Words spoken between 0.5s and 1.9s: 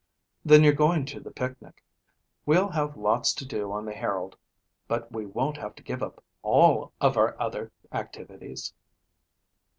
you're going to the picnic.